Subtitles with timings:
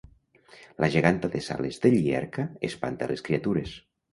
[0.83, 3.79] La geganta de Sales de Llierca espanta les criatures